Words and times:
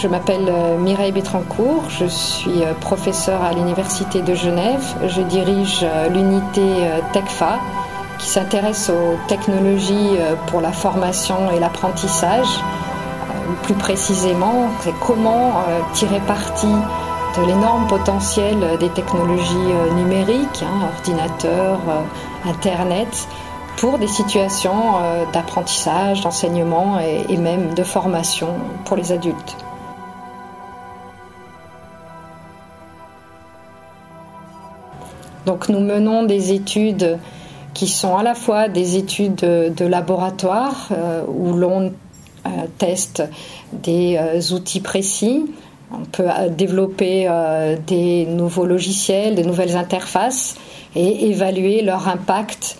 Je 0.00 0.08
m'appelle 0.08 0.48
euh, 0.48 0.78
Mireille 0.78 1.12
Bétrancourt, 1.12 1.90
je 1.90 2.06
suis 2.06 2.64
euh, 2.64 2.72
professeure 2.72 3.42
à 3.42 3.52
l'Université 3.52 4.22
de 4.22 4.32
Genève. 4.32 4.82
Je 5.06 5.20
dirige 5.20 5.80
euh, 5.82 6.08
l'unité 6.08 6.62
TECFA 7.12 7.58
qui 8.18 8.26
s'intéresse 8.26 8.88
aux 8.88 9.18
technologies 9.28 10.16
pour 10.46 10.62
la 10.62 10.72
formation 10.72 11.50
et 11.50 11.60
l'apprentissage. 11.60 12.48
Plus 13.62 13.74
précisément, 13.74 14.68
c'est 14.80 14.94
comment 15.00 15.64
tirer 15.94 16.20
parti 16.20 16.68
de 17.36 17.46
l'énorme 17.46 17.86
potentiel 17.86 18.58
des 18.78 18.90
technologies 18.90 19.72
numériques, 19.96 20.62
hein, 20.62 20.88
ordinateurs, 20.94 21.80
Internet, 22.46 23.26
pour 23.78 23.98
des 23.98 24.06
situations 24.08 24.98
d'apprentissage, 25.32 26.20
d'enseignement 26.20 26.98
et 27.00 27.36
même 27.38 27.72
de 27.72 27.82
formation 27.82 28.56
pour 28.84 28.98
les 28.98 29.12
adultes. 29.12 29.56
Donc 35.50 35.68
nous 35.68 35.80
menons 35.80 36.22
des 36.22 36.52
études 36.52 37.18
qui 37.74 37.88
sont 37.88 38.16
à 38.16 38.22
la 38.22 38.36
fois 38.36 38.68
des 38.68 38.94
études 38.96 39.34
de, 39.34 39.84
laboratoire 39.84 40.90
euh, 40.92 41.24
où 41.26 41.54
l'on 41.54 41.86
euh, 42.46 42.48
teste 42.78 43.24
des 43.72 44.16
euh, 44.16 44.54
outils 44.54 44.78
précis. 44.78 45.46
On 45.92 46.04
peut 46.04 46.28
développer 46.56 47.28
des 47.88 48.26
nouveaux 48.26 48.64
logiciels, 48.64 49.34
des 49.34 49.42
nouvelles 49.42 49.76
interfaces 49.76 50.54
et 50.94 51.30
évaluer 51.30 51.82
leur 51.82 52.06
impact 52.06 52.78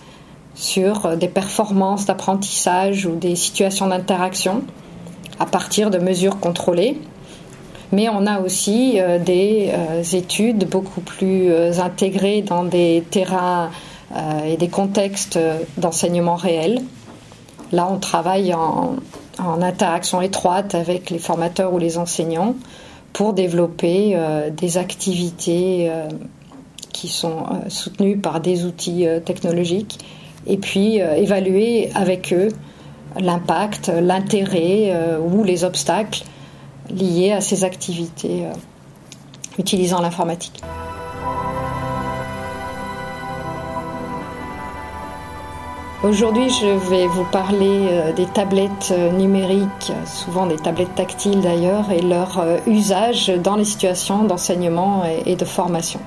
sur 0.55 1.17
des 1.17 1.27
performances 1.27 2.05
d'apprentissage 2.05 3.05
ou 3.05 3.17
des 3.17 3.35
situations 3.35 3.87
d'interaction 3.87 4.61
à 5.39 5.45
partir 5.45 5.89
de 5.89 5.97
mesures 5.97 6.39
contrôlées 6.39 7.01
mais 7.91 8.09
on 8.09 8.25
a 8.25 8.39
aussi 8.39 8.99
euh, 8.99 9.19
des 9.19 9.71
euh, 9.73 10.03
études 10.03 10.69
beaucoup 10.69 11.01
plus 11.01 11.51
euh, 11.51 11.79
intégrées 11.79 12.41
dans 12.41 12.63
des 12.63 13.03
terrains 13.09 13.69
et 14.45 14.57
des 14.57 14.67
contextes 14.67 15.39
d'enseignement 15.77 16.35
réel. 16.35 16.81
Là, 17.71 17.87
on 17.89 17.97
travaille 17.97 18.53
en, 18.53 18.97
interaction 19.39 20.21
étroite 20.21 20.75
avec 20.75 21.09
les 21.09 21.17
formateurs 21.17 21.73
ou 21.73 21.77
les 21.77 21.97
enseignants 21.97 22.55
pour 23.13 23.31
développer 23.31 24.17
des 24.51 24.77
activités 24.77 25.89
qui 26.91 27.07
sont 27.07 27.45
soutenues 27.69 28.17
par 28.17 28.41
des 28.41 28.65
outils 28.65 29.07
technologiques 29.23 30.05
et 30.45 30.57
puis 30.57 30.97
évaluer 30.97 31.89
avec 31.95 32.33
eux 32.33 32.49
l'impact, 33.17 33.93
l'intérêt 33.97 34.93
ou 35.25 35.45
les 35.45 35.63
obstacles 35.63 36.25
liées 36.95 37.31
à 37.31 37.41
ces 37.41 37.63
activités 37.63 38.45
euh, 38.45 38.53
utilisant 39.57 40.01
l'informatique. 40.01 40.61
Aujourd'hui, 46.03 46.49
je 46.49 46.89
vais 46.89 47.05
vous 47.05 47.25
parler 47.25 47.87
euh, 47.91 48.13
des 48.13 48.25
tablettes 48.25 48.89
euh, 48.91 49.11
numériques, 49.11 49.91
souvent 50.05 50.47
des 50.47 50.55
tablettes 50.55 50.95
tactiles 50.95 51.41
d'ailleurs, 51.41 51.91
et 51.91 52.01
leur 52.01 52.43
usage 52.65 53.29
dans 53.29 53.55
les 53.55 53.65
situations 53.65 54.23
d'enseignement 54.23 55.03
et 55.25 55.35
de 55.35 55.45
formation. 55.45 55.99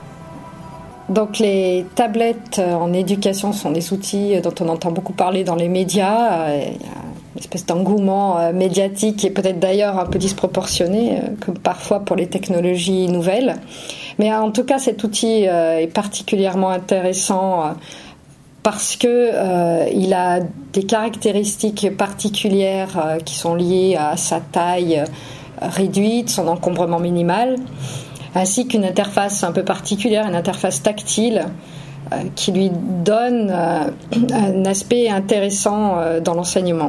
Donc 1.11 1.39
les 1.39 1.87
tablettes 1.95 2.59
en 2.59 2.93
éducation 2.95 3.53
sont 3.53 3.71
des 3.71 3.93
outils 3.93 4.41
dont 4.41 4.55
on 4.61 4.69
entend 4.69 4.91
beaucoup 4.91 5.13
parler 5.13 5.45
dans 5.45 5.55
les 5.55 5.69
médias 5.69 6.49
espèce 7.39 7.67
d'engouement 7.67 8.39
euh, 8.39 8.53
médiatique 8.53 9.25
est 9.25 9.31
peut-être 9.31 9.59
d'ailleurs 9.59 9.99
un 9.99 10.07
peu 10.07 10.19
disproportionné, 10.19 11.19
euh, 11.19 11.21
comme 11.45 11.59
parfois 11.59 12.01
pour 12.01 12.17
les 12.17 12.27
technologies 12.27 13.09
nouvelles. 13.09 13.57
Mais 14.19 14.33
en 14.33 14.51
tout 14.51 14.65
cas, 14.65 14.79
cet 14.79 15.03
outil 15.03 15.49
euh, 15.49 15.79
est 15.79 15.93
particulièrement 15.93 16.71
intéressant 16.71 17.75
parce 18.63 18.97
que 18.97 19.93
il 19.93 20.15
a 20.15 20.41
des 20.73 20.85
caractéristiques 20.85 21.95
particulières 21.99 23.19
qui 23.27 23.35
sont 23.35 23.55
liées 23.55 23.95
à 23.99 24.17
sa 24.17 24.41
taille 24.41 25.05
réduite, 25.61 26.31
son 26.31 26.49
encombrement 26.49 26.99
minimal, 26.99 27.57
ainsi 28.35 28.67
qu'une 28.67 28.87
interface 28.87 29.45
un 29.45 29.53
peu 29.53 29.65
particulière, 29.65 30.27
une 30.27 30.35
interface 30.35 30.83
tactile 30.83 31.45
qui 32.37 32.53
lui 32.53 32.71
donne 33.05 33.51
un 33.51 34.65
aspect 34.65 35.11
intéressant 35.11 35.99
dans 36.25 36.33
l'enseignement. 36.33 36.89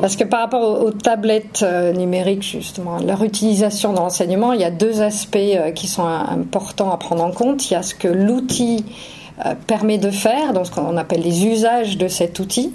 Parce 0.00 0.16
que 0.16 0.24
par 0.24 0.40
rapport 0.40 0.82
aux, 0.82 0.90
tablettes 0.90 1.62
euh, 1.62 1.92
numériques, 1.92 2.42
justement, 2.42 2.98
leur 2.98 3.22
utilisation 3.22 3.92
dans 3.92 4.02
l'enseignement, 4.02 4.52
il 4.52 4.60
y 4.60 4.64
a 4.64 4.70
deux 4.70 5.00
aspects 5.00 5.36
euh, 5.36 5.70
qui 5.70 5.86
sont 5.86 6.04
importants 6.04 6.90
à 6.90 6.96
prendre 6.96 7.22
en 7.22 7.30
compte. 7.30 7.70
Il 7.70 7.74
y 7.74 7.76
a 7.76 7.82
ce 7.82 7.94
que 7.94 8.08
l'outil 8.08 8.84
euh, 9.46 9.54
permet 9.66 9.98
de 9.98 10.10
faire, 10.10 10.52
donc 10.52 10.66
ce 10.66 10.72
qu'on 10.72 10.96
appelle 10.96 11.22
les 11.22 11.46
usages 11.46 11.98
de 11.98 12.08
cet 12.08 12.40
outil, 12.40 12.72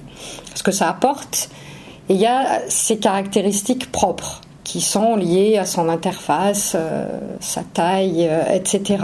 ce 0.55 0.63
que 0.63 0.71
ça 0.71 0.89
apporte, 0.89 1.49
et 2.09 2.13
il 2.13 2.19
y 2.19 2.25
a 2.25 2.61
ses 2.69 2.97
caractéristiques 2.97 3.91
propres 3.91 4.41
qui 4.63 4.81
sont 4.81 5.15
liées 5.15 5.57
à 5.57 5.65
son 5.65 5.89
interface, 5.89 6.75
sa 7.39 7.61
taille, 7.73 8.29
etc. 8.53 8.97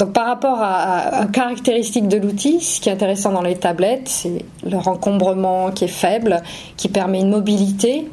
Donc 0.00 0.14
par 0.14 0.24
rapport 0.24 0.58
à, 0.62 1.24
aux 1.24 1.28
caractéristiques 1.28 2.08
de 2.08 2.16
l'outil, 2.16 2.62
ce 2.62 2.80
qui 2.80 2.88
est 2.88 2.92
intéressant 2.92 3.32
dans 3.32 3.42
les 3.42 3.56
tablettes, 3.56 4.08
c'est 4.08 4.46
leur 4.64 4.88
encombrement 4.88 5.70
qui 5.72 5.84
est 5.84 5.88
faible, 5.88 6.42
qui 6.78 6.88
permet 6.88 7.20
une 7.20 7.28
mobilité 7.28 8.08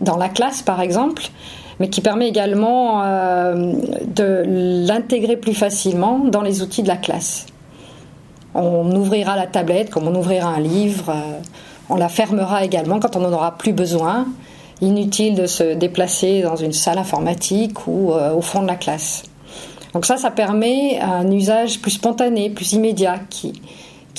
dans 0.00 0.16
la 0.16 0.30
classe 0.30 0.62
par 0.62 0.80
exemple, 0.80 1.24
mais 1.80 1.90
qui 1.90 2.00
permet 2.00 2.28
également 2.28 3.02
euh, 3.04 3.74
de 4.06 4.42
l'intégrer 4.88 5.36
plus 5.36 5.52
facilement 5.52 6.20
dans 6.20 6.40
les 6.40 6.62
outils 6.62 6.82
de 6.82 6.88
la 6.88 6.96
classe. 6.96 7.44
On 8.54 8.90
ouvrira 8.96 9.36
la 9.36 9.46
tablette 9.46 9.90
comme 9.90 10.08
on 10.08 10.14
ouvrira 10.14 10.48
un 10.48 10.60
livre, 10.60 11.10
euh, 11.10 11.40
on 11.90 11.96
la 11.96 12.08
fermera 12.08 12.64
également 12.64 13.00
quand 13.00 13.16
on 13.16 13.20
n'en 13.20 13.32
aura 13.34 13.58
plus 13.58 13.74
besoin. 13.74 14.26
Inutile 14.80 15.34
de 15.34 15.44
se 15.44 15.74
déplacer 15.74 16.40
dans 16.40 16.56
une 16.56 16.72
salle 16.72 16.96
informatique 16.96 17.86
ou 17.86 18.12
euh, 18.12 18.32
au 18.32 18.40
fond 18.40 18.62
de 18.62 18.66
la 18.66 18.76
classe. 18.76 19.27
Donc 19.92 20.04
ça, 20.04 20.16
ça 20.16 20.30
permet 20.30 20.98
un 21.00 21.30
usage 21.30 21.80
plus 21.80 21.92
spontané, 21.92 22.50
plus 22.50 22.72
immédiat, 22.72 23.18
qui, 23.30 23.60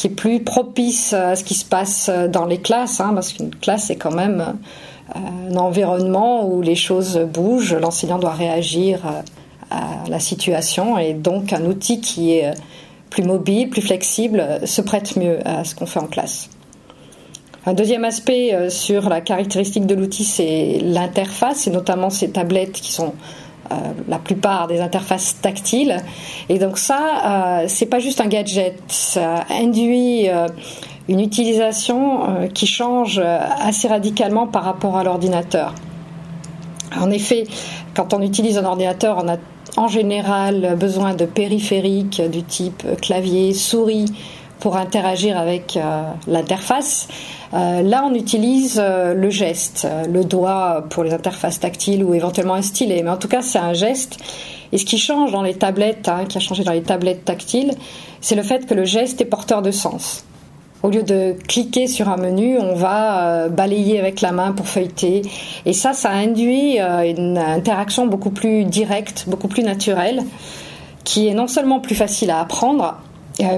est 0.04 0.10
plus 0.10 0.42
propice 0.42 1.14
à 1.14 1.36
ce 1.36 1.44
qui 1.44 1.54
se 1.56 1.66
passe 1.66 2.10
dans 2.30 2.46
les 2.46 2.60
classes, 2.60 3.00
hein, 3.02 3.12
parce 3.14 3.34
qu'une 3.34 3.54
classe 3.54 3.90
est 3.90 3.98
quand 3.98 4.14
même 4.14 4.56
euh, 5.16 5.20
un 5.50 5.56
environnement 5.58 6.48
où 6.48 6.62
les 6.62 6.76
choses 6.76 7.18
bougent, 7.18 7.76
l'enseignant 7.76 8.18
doit 8.18 8.34
réagir 8.34 9.06
euh, 9.06 9.22
à 9.72 10.10
la 10.10 10.20
situation, 10.20 10.98
et 10.98 11.14
donc 11.14 11.54
un 11.54 11.66
outil 11.66 12.00
qui 12.00 12.34
est 12.34 12.48
euh, 12.48 12.54
plus 13.10 13.24
mobile, 13.24 13.70
plus 13.70 13.82
flexible, 13.82 14.62
se 14.64 14.82
prête 14.82 15.16
mieux 15.18 15.40
à 15.46 15.64
ce 15.64 15.76
qu'on 15.76 15.86
fait 15.86 16.00
en 16.00 16.08
classe. 16.08 16.50
Un 17.66 17.74
deuxième 17.74 18.06
aspect 18.06 18.70
sur 18.70 19.10
la 19.10 19.20
caractéristique 19.20 19.86
de 19.86 19.94
l'outil, 19.94 20.24
c'est 20.24 20.80
l'interface, 20.82 21.68
et 21.68 21.72
notamment 21.72 22.10
ces 22.10 22.30
tablettes 22.30 22.72
qui 22.72 22.94
sont 22.94 23.14
euh, 23.16 23.49
la 24.08 24.18
plupart 24.18 24.68
des 24.68 24.82
interfaces 24.82 25.40
tactiles. 25.42 25.98
Et 26.50 26.60
donc 26.60 26.78
ça, 26.78 27.62
euh, 27.62 27.66
c'est 27.68 27.86
pas 27.86 28.00
juste 28.00 28.22
un 28.22 28.28
gadget, 28.28 28.80
ça 28.88 29.46
induit 29.50 30.28
euh, 30.30 30.48
une 31.08 31.20
utilisation 31.20 32.50
qui 32.54 32.68
change 32.68 33.20
assez 33.20 33.88
radicalement 33.88 34.46
par 34.46 34.64
rapport 34.64 34.96
à 34.96 35.04
l'ordinateur. 35.04 35.74
En 37.00 37.10
effet, 37.10 37.46
quand 37.96 38.14
on 38.14 38.22
utilise 38.22 38.58
un 38.58 38.66
ordinateur, 38.66 39.22
on 39.24 39.28
a 39.28 39.38
en 39.78 39.88
général 39.88 40.76
besoin 40.80 41.16
de 41.16 41.26
périphériques 41.26 42.22
du 42.30 42.44
type 42.44 42.84
clavier, 43.02 43.54
souris 43.54 44.06
pour 44.60 44.78
interagir 44.78 45.38
avec 45.38 45.78
l'interface. 46.28 47.08
Euh, 47.54 47.82
là, 47.82 48.04
on 48.06 48.14
utilise 48.14 48.80
euh, 48.82 49.14
le 49.14 49.30
geste, 49.30 49.86
euh, 49.86 50.06
le 50.06 50.24
doigt 50.24 50.86
pour 50.90 51.04
les 51.04 51.14
interfaces 51.14 51.60
tactiles 51.60 52.04
ou 52.04 52.14
éventuellement 52.14 52.54
un 52.54 52.62
stylet. 52.62 53.02
Mais 53.04 53.10
en 53.10 53.18
tout 53.18 53.28
cas, 53.28 53.42
c'est 53.42 53.58
un 53.58 53.74
geste. 53.74 54.18
Et 54.72 54.78
ce 54.78 54.86
qui 54.86 55.00
change 55.00 55.32
dans 55.32 55.42
les 55.42 55.56
tablettes, 55.56 56.08
hein, 56.08 56.26
qui 56.30 56.38
a 56.38 56.42
changé 56.42 56.64
dans 56.64 56.74
les 56.74 56.84
tablettes 56.84 57.26
tactiles, 57.26 57.72
c'est 58.22 58.36
le 58.36 58.44
fait 58.44 58.68
que 58.68 58.76
le 58.76 58.86
geste 58.86 59.20
est 59.22 59.26
porteur 59.26 59.64
de 59.64 59.72
sens. 59.72 60.26
Au 60.84 60.90
lieu 60.90 61.04
de 61.04 61.36
cliquer 61.48 61.88
sur 61.88 62.08
un 62.08 62.18
menu, 62.18 62.58
on 62.58 62.74
va 62.74 63.50
balayer 63.50 64.00
avec 64.00 64.22
la 64.22 64.32
main 64.32 64.54
pour 64.54 64.66
feuilleter. 64.66 65.24
Et 65.66 65.74
ça, 65.74 65.92
ça 65.92 66.10
induit 66.12 66.78
une 66.80 67.38
interaction 67.38 68.08
beaucoup 68.08 68.30
plus 68.30 68.64
directe, 68.64 69.26
beaucoup 69.28 69.50
plus 69.50 69.64
naturelle, 69.64 70.24
qui 71.04 71.28
est 71.28 71.34
non 71.34 71.48
seulement 71.48 71.82
plus 71.82 71.96
facile 71.96 72.32
à 72.32 72.40
apprendre, 72.40 72.96
euh, 73.09 73.09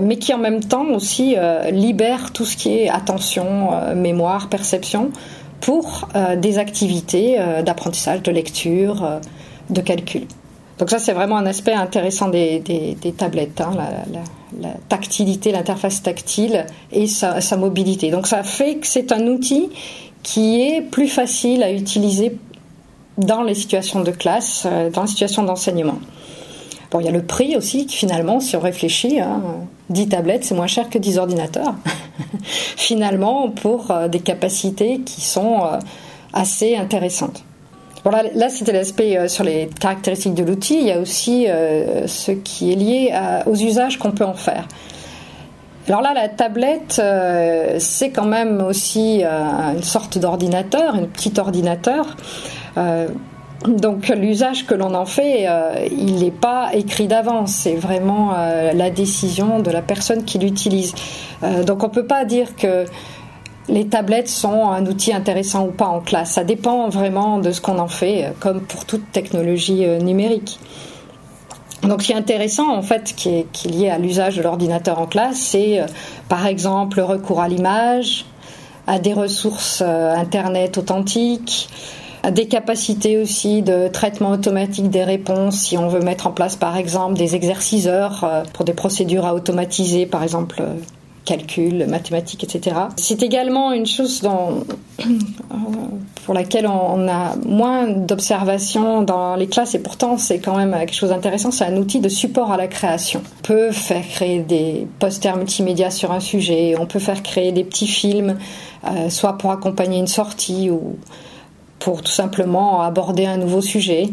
mais 0.01 0.18
qui 0.18 0.33
en 0.33 0.38
même 0.38 0.63
temps 0.63 0.86
aussi 0.94 1.36
euh, 1.38 1.72
libère 1.72 2.31
tout 2.31 2.45
ce 2.45 2.56
qui 2.56 2.78
est 2.78 2.89
attention, 2.89 3.74
euh, 3.74 3.95
mémoire, 3.95 4.50
perception 4.50 5.12
pour 5.60 6.10
des 6.38 6.57
activités 6.57 7.38
d'apprentissage, 7.63 8.24
de 8.24 8.31
lecture, 8.31 9.19
de 9.69 9.80
calcul. 9.80 10.24
Donc 10.80 10.89
ça, 10.89 10.98
c'est 10.98 11.13
vraiment 11.13 11.38
un 11.38 11.45
aspect 11.45 11.74
intéressant 11.74 12.30
des, 12.30 12.98
tablettes, 13.16 13.62
hein, 13.62 13.69
la, 14.60 14.69
tactilité, 14.89 15.51
l'interface 15.51 16.01
tactile 16.01 16.66
et 16.92 17.06
sa, 17.06 17.39
mobilité. 17.57 18.10
Donc 18.10 18.25
ça 18.25 18.42
fait 18.42 18.77
que 18.77 18.88
c'est 18.88 19.12
un 19.12 19.27
outil 19.27 19.69
qui 20.24 20.62
est 20.62 20.81
plus 20.81 21.07
facile 21.07 21.62
à 21.62 21.72
utiliser 21.72 22.36
dans 23.19 23.44
les 23.44 23.54
situations 23.54 24.01
de 24.01 24.10
classe, 24.10 24.66
dans 24.92 25.04
les 25.04 25.10
situations 25.10 25.44
d'enseignement. 25.44 26.00
Bon, 26.91 26.99
il 26.99 27.05
y 27.05 27.09
a 27.09 27.11
le 27.11 27.23
prix 27.23 27.55
aussi, 27.55 27.88
finalement, 27.88 28.39
si 28.39 28.55
on 28.55 28.59
réfléchit, 28.59 29.19
hein, 29.19 29.41
10 29.89 30.09
tablettes, 30.09 30.43
c'est 30.43 30.55
moins 30.55 30.67
cher 30.67 30.89
que 30.89 30.97
10 30.97 31.17
ordinateurs. 31.17 31.73
finalement, 32.43 33.49
pour 33.49 33.93
des 34.09 34.19
capacités 34.19 34.99
qui 34.99 35.21
sont 35.21 35.61
assez 36.33 36.75
intéressantes. 36.75 37.43
Voilà, 38.03 38.23
là, 38.33 38.49
c'était 38.49 38.73
l'aspect 38.73 39.15
euh, 39.15 39.27
sur 39.27 39.43
les 39.43 39.69
caractéristiques 39.79 40.33
de 40.33 40.43
l'outil. 40.43 40.79
Il 40.79 40.88
y 40.88 40.91
a 40.91 40.99
aussi 40.99 41.47
euh, 41.47 42.07
ce 42.07 42.31
qui 42.31 42.71
est 42.71 42.75
lié 42.75 43.13
aux 43.45 43.55
usages 43.55 43.99
qu'on 43.99 44.11
peut 44.11 44.25
en 44.25 44.33
faire. 44.33 44.67
Alors 45.88 46.01
là, 46.01 46.13
la 46.13 46.29
tablette, 46.29 46.97
euh, 46.99 47.75
c'est 47.79 48.11
quand 48.11 48.25
même 48.25 48.61
aussi 48.61 49.23
une 49.23 49.83
sorte 49.83 50.17
d'ordinateur, 50.17 50.95
un 50.95 51.03
petit 51.03 51.33
ordinateur. 51.39 52.15
Donc 53.68 54.08
l'usage 54.10 54.66
que 54.66 54.74
l'on 54.74 54.96
en 54.96 55.06
fait, 55.06 55.48
il 55.92 56.16
n'est 56.16 56.31
pas 56.31 56.72
écrit 56.74 57.08
d'avance, 57.08 57.54
c'est 57.54 57.75
vraiment 57.75 58.31
la 58.31 58.90
décision 58.90 59.60
de 59.60 59.69
la 59.69 59.84
personne 59.84 60.24
qui 60.24 60.40
l'utilise. 60.40 60.96
donc 61.42 61.84
on 61.84 61.88
ne 61.88 61.94
peut 61.94 62.08
pas 62.08 62.25
dire 62.25 62.56
que 62.56 62.86
les 63.72 63.88
tablettes 63.88 64.30
sont 64.30 64.69
un 64.69 64.86
outil 64.86 65.13
intéressant 65.13 65.66
ou 65.66 65.72
pas 65.72 65.88
en 65.88 66.02
classe. 66.02 66.31
Ça 66.31 66.44
dépend 66.44 66.90
vraiment 66.90 67.40
de 67.40 67.52
ce 67.52 67.62
qu'on 67.62 67.80
en 67.80 67.88
fait, 67.88 68.25
euh, 68.25 68.30
comme 68.40 68.62
pour 68.62 68.86
toute 68.86 69.12
technologie 69.12 69.86
euh, 69.86 70.00
numérique. 70.00 70.60
Donc, 71.84 72.04
ce 72.04 72.08
qui 72.08 72.13
est 72.13 72.16
intéressant, 72.16 72.75
en 72.75 72.84
fait, 72.84 73.13
qui 73.16 73.30
est, 73.30 73.66
lié 73.66 73.90
à 73.90 73.98
l'usage 73.98 74.38
de 74.38 74.44
l'ordinateur 74.44 75.00
en 75.00 75.08
classe, 75.08 75.38
c'est 75.38 75.80
euh, 75.80 75.86
par 76.30 76.46
exemple 76.46 76.98
le 76.98 77.06
recours 77.06 77.42
à 77.42 77.48
l'image, 77.48 78.25
à 78.86 79.00
des 79.00 79.13
ressources 79.13 79.81
Internet 79.81 80.78
authentiques, 80.78 81.69
des 82.29 82.47
capacités 82.47 83.18
aussi 83.18 83.62
de 83.62 83.88
traitement 83.88 84.31
automatique 84.31 84.89
des 84.89 85.03
réponses, 85.03 85.57
si 85.57 85.77
on 85.77 85.88
veut 85.88 86.01
mettre 86.01 86.27
en 86.27 86.31
place, 86.31 86.56
par 86.56 86.77
exemple, 86.77 87.15
des 87.15 87.35
exerciceurs 87.35 88.44
pour 88.53 88.65
des 88.65 88.73
procédures 88.73 89.25
à 89.25 89.33
automatiser, 89.33 90.06
par 90.06 90.21
exemple 90.21 90.62
calcul, 91.25 91.85
mathématiques, 91.88 92.44
etc. 92.44 92.75
C'est 92.97 93.23
également 93.23 93.71
une 93.71 93.85
chose 93.85 94.21
pour 96.25 96.33
laquelle 96.33 96.68
on 96.68 97.07
a 97.07 97.35
moins 97.45 97.88
d'observations 97.88 99.03
dans 99.03 99.35
les 99.35 99.47
classes 99.47 99.75
et 99.75 99.79
pourtant 99.79 100.17
c'est 100.17 100.39
quand 100.39 100.57
même 100.57 100.71
quelque 100.71 100.95
chose 100.95 101.09
d'intéressant, 101.09 101.51
c'est 101.51 101.65
un 101.65 101.77
outil 101.77 102.00
de 102.00 102.09
support 102.09 102.51
à 102.51 102.57
la 102.57 102.67
création. 102.67 103.21
On 103.39 103.41
peut 103.44 103.71
faire 103.71 104.07
créer 104.07 104.39
des 104.39 104.88
posters 105.00 105.38
multimédia 105.38 105.91
sur 105.91 106.12
un 106.12 106.19
sujet, 106.19 106.75
on 106.79 106.85
peut 106.85 107.00
faire 107.00 107.21
créer 107.21 107.51
des 107.51 107.63
petits 107.63 107.88
films, 107.88 108.38
euh, 108.85 109.09
soit 109.09 109.38
pour 109.38 109.51
accompagner 109.51 110.00
une 110.00 110.07
sortie 110.07 110.69
ou 110.69 110.95
pour 111.81 112.04
tout 112.04 112.12
simplement 112.12 112.81
aborder 112.81 113.25
un 113.25 113.38
nouveau 113.38 113.60
sujet. 113.60 114.07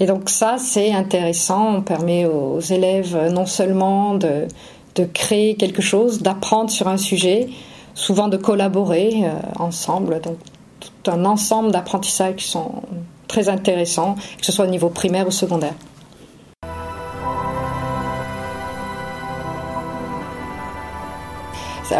Et 0.00 0.06
donc 0.06 0.28
ça, 0.28 0.56
c'est 0.58 0.92
intéressant. 0.92 1.76
On 1.76 1.80
permet 1.80 2.26
aux 2.26 2.60
élèves 2.60 3.30
non 3.32 3.46
seulement 3.46 4.14
de, 4.14 4.46
créer 5.14 5.54
quelque 5.54 5.80
chose, 5.80 6.20
d'apprendre 6.20 6.70
sur 6.70 6.88
un 6.88 6.98
sujet, 6.98 7.48
souvent 7.94 8.28
de 8.28 8.36
collaborer 8.36 9.22
euh, 9.24 9.30
ensemble. 9.58 10.20
Donc 10.20 10.36
tout 10.80 11.10
un 11.10 11.24
ensemble 11.24 11.70
d'apprentissages 11.70 12.36
qui 12.36 12.48
sont 12.48 12.82
très 13.28 13.48
intéressants, 13.48 14.16
que 14.38 14.44
ce 14.44 14.52
soit 14.52 14.66
au 14.66 14.70
niveau 14.70 14.90
primaire 14.90 15.26
ou 15.26 15.30
secondaire. 15.30 15.74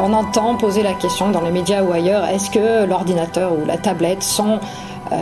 On 0.00 0.12
entend 0.12 0.56
poser 0.56 0.82
la 0.82 0.94
question 0.94 1.30
dans 1.30 1.40
les 1.40 1.50
médias 1.50 1.82
ou 1.82 1.92
ailleurs, 1.92 2.24
est-ce 2.26 2.50
que 2.50 2.84
l'ordinateur 2.84 3.52
ou 3.52 3.64
la 3.66 3.76
tablette 3.76 4.22
sont 4.22 4.60
euh, 5.12 5.16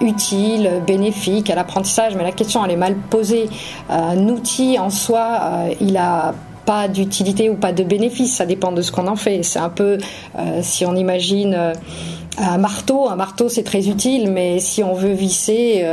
utiles, 0.00 0.82
bénéfiques 0.86 1.50
à 1.50 1.54
l'apprentissage? 1.54 2.14
Mais 2.16 2.24
la 2.24 2.32
question, 2.32 2.64
elle 2.64 2.72
est 2.72 2.76
mal 2.76 2.96
posée. 2.96 3.48
Un 3.88 4.28
outil 4.28 4.78
en 4.78 4.90
soi, 4.90 5.40
euh, 5.42 5.74
il 5.80 5.96
a 5.96 6.34
pas 6.66 6.88
d'utilité 6.88 7.48
ou 7.48 7.54
pas 7.54 7.72
de 7.72 7.82
bénéfice, 7.82 8.36
ça 8.36 8.44
dépend 8.44 8.72
de 8.72 8.82
ce 8.82 8.92
qu'on 8.92 9.06
en 9.06 9.16
fait. 9.16 9.42
C'est 9.42 9.58
un 9.58 9.70
peu, 9.70 9.98
euh, 10.38 10.58
si 10.60 10.84
on 10.84 10.94
imagine 10.94 11.72
un 12.36 12.58
marteau, 12.58 13.08
un 13.08 13.16
marteau 13.16 13.48
c'est 13.48 13.62
très 13.62 13.88
utile, 13.88 14.30
mais 14.30 14.58
si 14.60 14.84
on 14.84 14.92
veut 14.92 15.12
visser, 15.12 15.84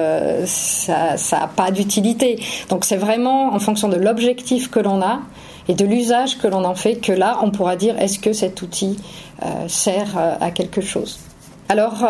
ça 0.45 1.05
n'a 1.31 1.47
pas 1.47 1.71
d'utilité. 1.71 2.39
Donc 2.69 2.83
c'est 2.83 2.97
vraiment 2.97 3.53
en 3.53 3.59
fonction 3.59 3.87
de 3.87 3.95
l'objectif 3.95 4.69
que 4.69 4.79
l'on 4.79 5.01
a 5.01 5.19
et 5.67 5.73
de 5.73 5.85
l'usage 5.85 6.37
que 6.37 6.47
l'on 6.47 6.63
en 6.63 6.75
fait 6.75 6.95
que 6.95 7.11
là 7.11 7.39
on 7.41 7.51
pourra 7.51 7.75
dire 7.75 7.99
est-ce 7.99 8.19
que 8.19 8.33
cet 8.33 8.61
outil 8.61 8.97
sert 9.67 10.17
à 10.39 10.51
quelque 10.51 10.81
chose? 10.81 11.19
Alors, 11.67 12.07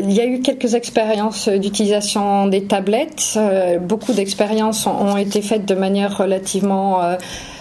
il 0.00 0.12
y 0.12 0.20
a 0.20 0.26
eu 0.26 0.40
quelques 0.40 0.74
expériences 0.74 1.48
d'utilisation 1.48 2.46
des 2.48 2.64
tablettes. 2.64 3.38
beaucoup 3.80 4.12
d'expériences 4.12 4.86
ont, 4.86 5.16
été 5.16 5.40
faites 5.40 5.64
de 5.64 5.74
manière 5.74 6.18
relativement 6.18 7.00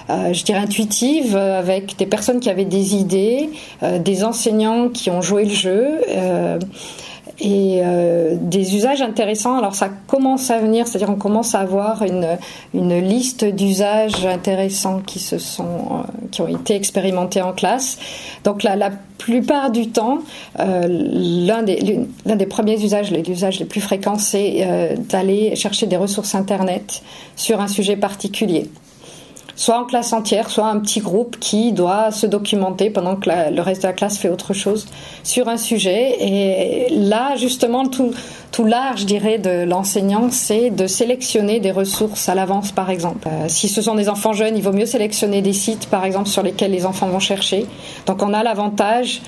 euh, 0.09 0.33
je 0.33 0.43
dirais 0.43 0.59
intuitive, 0.59 1.35
euh, 1.35 1.59
avec 1.59 1.97
des 1.97 2.05
personnes 2.05 2.39
qui 2.39 2.49
avaient 2.49 2.65
des 2.65 2.95
idées, 2.95 3.49
euh, 3.83 3.99
des 3.99 4.23
enseignants 4.23 4.87
qui 4.89 5.09
ont 5.09 5.21
joué 5.21 5.43
le 5.45 5.53
jeu 5.53 5.99
et 7.39 7.81
des 8.41 8.75
usages 8.75 9.01
intéressants. 9.01 9.57
Alors 9.57 9.75
ça 9.75 9.89
commence 10.07 10.49
à 10.49 10.59
venir, 10.59 10.87
c'est-à-dire 10.87 11.09
on 11.09 11.19
commence 11.19 11.53
à 11.55 11.59
avoir 11.59 12.03
une, 12.03 12.37
une 12.73 12.99
liste 12.99 13.45
d'usages 13.45 14.25
intéressants 14.25 15.01
qui 15.05 15.19
se 15.19 15.37
sont, 15.37 16.03
qui 16.31 16.41
ont 16.41 16.47
été 16.47 16.75
expérimentés 16.75 17.41
en 17.41 17.53
classe. 17.53 17.99
Donc 18.43 18.63
la, 18.63 18.75
la 18.75 18.89
plupart 19.17 19.71
du 19.71 19.89
temps, 19.89 20.19
l'un 20.57 21.63
des, 21.63 22.07
l'un 22.25 22.35
des 22.35 22.45
premiers 22.47 22.83
usages, 22.83 23.11
les 23.11 23.29
usages 23.29 23.59
les 23.59 23.65
plus 23.65 23.81
fréquents, 23.81 24.17
c'est 24.17 24.95
d'aller 25.09 25.55
chercher 25.55 25.85
des 25.85 25.97
ressources 25.97 26.33
internet 26.33 27.03
sur 27.35 27.61
un 27.61 27.67
sujet 27.67 27.97
particulier 27.97 28.69
soit 29.57 29.79
en 29.79 29.85
classe 29.85 30.13
entière, 30.13 30.49
soit 30.49 30.67
un 30.67 30.79
petit 30.79 30.99
groupe 30.99 31.37
qui 31.39 31.73
doit 31.73 32.11
se 32.11 32.27
documenter 32.27 32.91
pendant 32.91 33.15
que 33.15 33.29
le 33.29 33.61
reste 33.61 33.81
de 33.81 33.87
la 33.87 33.93
classe 33.93 34.19
fait 34.19 34.29
autre 34.29 34.53
chose 34.53 34.87
sur 35.23 35.49
un 35.49 35.57
sujet. 35.57 36.15
Et 36.19 36.89
là, 36.91 37.35
justement, 37.35 37.87
tout, 37.87 38.11
tout 38.51 38.65
l'art, 38.65 38.97
je 38.97 39.05
dirais, 39.05 39.39
de 39.39 39.63
l'enseignant, 39.63 40.29
c'est 40.29 40.69
de 40.69 40.85
sélectionner 40.85 41.59
des 41.59 41.71
ressources 41.71 42.29
à 42.29 42.35
l'avance, 42.35 42.71
par 42.71 42.91
exemple. 42.91 43.27
Euh, 43.27 43.45
si 43.47 43.67
ce 43.67 43.81
sont 43.81 43.95
des 43.95 44.09
enfants 44.09 44.33
jeunes, 44.33 44.55
il 44.55 44.63
vaut 44.63 44.71
mieux 44.71 44.85
sélectionner 44.85 45.41
des 45.41 45.53
sites, 45.53 45.87
par 45.87 46.05
exemple, 46.05 46.29
sur 46.29 46.43
lesquels 46.43 46.71
les 46.71 46.85
enfants 46.85 47.07
vont 47.07 47.19
chercher. 47.19 47.65
Donc 48.05 48.21
on 48.21 48.33
a 48.33 48.43
l'avantage 48.43 49.23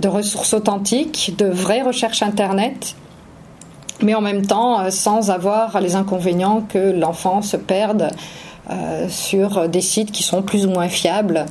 de 0.00 0.08
ressources 0.08 0.52
authentiques, 0.52 1.34
de 1.38 1.46
vraies 1.46 1.82
recherches 1.82 2.22
Internet, 2.22 2.96
mais 4.02 4.14
en 4.14 4.20
même 4.20 4.44
temps 4.44 4.80
euh, 4.80 4.90
sans 4.90 5.30
avoir 5.30 5.80
les 5.80 5.96
inconvénients 5.96 6.62
que 6.68 6.92
l'enfant 6.92 7.40
se 7.40 7.56
perde 7.56 8.10
euh, 8.70 9.08
sur 9.08 9.68
des 9.68 9.80
sites 9.80 10.12
qui 10.12 10.22
sont 10.22 10.42
plus 10.42 10.64
ou 10.64 10.70
moins 10.70 10.88
fiables, 10.88 11.46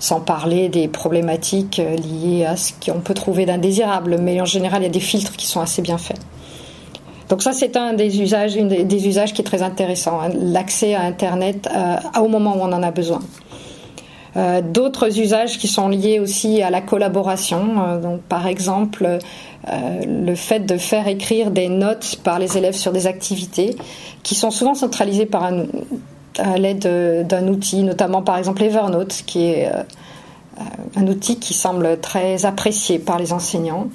sans 0.00 0.20
parler 0.20 0.70
des 0.70 0.88
problématiques 0.88 1.78
euh, 1.78 1.96
liées 1.96 2.46
à 2.46 2.56
ce 2.56 2.72
qu'on 2.72 3.00
peut 3.00 3.12
trouver 3.12 3.44
d'indésirable. 3.44 4.16
Mais 4.18 4.40
en 4.40 4.46
général, 4.46 4.80
il 4.80 4.84
y 4.84 4.88
a 4.88 4.92
des 4.92 5.00
filtres 5.00 5.36
qui 5.36 5.46
sont 5.46 5.60
assez 5.60 5.82
bien 5.82 5.98
faits. 5.98 6.18
Donc 7.28 7.42
ça, 7.42 7.52
c'est 7.52 7.76
un 7.76 7.92
des 7.92 8.22
usages, 8.22 8.54
des, 8.54 9.06
usages 9.06 9.34
qui 9.34 9.42
est 9.42 9.44
très 9.44 9.62
intéressant, 9.62 10.20
hein, 10.22 10.30
l'accès 10.34 10.94
à 10.94 11.02
Internet 11.02 11.68
euh, 11.74 11.96
au 12.18 12.28
moment 12.28 12.56
où 12.56 12.60
on 12.60 12.72
en 12.72 12.82
a 12.82 12.90
besoin. 12.90 13.20
D'autres 14.62 15.18
usages 15.18 15.58
qui 15.58 15.66
sont 15.66 15.88
liés 15.88 16.20
aussi 16.20 16.62
à 16.62 16.70
la 16.70 16.80
collaboration, 16.80 18.20
par 18.28 18.46
exemple 18.46 19.18
le 19.66 20.34
fait 20.36 20.60
de 20.60 20.76
faire 20.76 21.08
écrire 21.08 21.50
des 21.50 21.68
notes 21.68 22.20
par 22.22 22.38
les 22.38 22.56
élèves 22.56 22.76
sur 22.76 22.92
des 22.92 23.08
activités 23.08 23.74
qui 24.22 24.36
sont 24.36 24.52
souvent 24.52 24.74
centralisées 24.74 25.26
par 25.26 25.42
un, 25.42 25.64
à 26.38 26.56
l'aide 26.58 27.26
d'un 27.26 27.48
outil, 27.48 27.82
notamment 27.82 28.22
par 28.22 28.38
exemple 28.38 28.62
Evernote, 28.62 29.22
qui 29.26 29.44
est 29.46 29.70
euh, 30.58 30.62
un 30.96 31.06
outil 31.06 31.38
qui 31.38 31.54
semble 31.54 32.00
très 32.00 32.44
apprécié 32.44 32.98
par 32.98 33.18
les 33.18 33.32
enseignants 33.32 33.88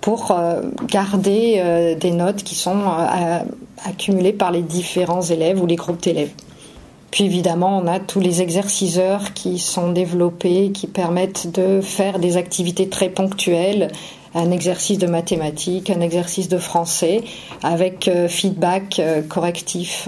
pour 0.00 0.30
euh, 0.30 0.62
garder 0.86 1.56
euh, 1.58 1.94
des 1.94 2.12
notes 2.12 2.42
qui 2.44 2.54
sont 2.54 2.80
accumulées 3.84 4.32
par 4.32 4.50
les 4.50 4.62
différents 4.62 5.22
élèves 5.22 5.60
ou 5.62 5.66
les 5.66 5.76
groupes 5.76 6.02
d'élèves. 6.02 6.32
Puis 7.10 7.24
évidemment, 7.24 7.78
on 7.78 7.86
a 7.86 8.00
tous 8.00 8.20
les 8.20 8.42
exerciceurs 8.42 9.32
qui 9.32 9.58
sont 9.58 9.92
développés, 9.92 10.72
qui 10.72 10.86
permettent 10.86 11.50
de 11.52 11.80
faire 11.80 12.18
des 12.18 12.36
activités 12.36 12.88
très 12.88 13.08
ponctuelles, 13.08 13.90
un 14.34 14.50
exercice 14.50 14.98
de 14.98 15.06
mathématiques, 15.06 15.88
un 15.88 16.02
exercice 16.02 16.48
de 16.48 16.58
français, 16.58 17.22
avec 17.62 18.10
feedback 18.28 19.00
correctif 19.30 20.06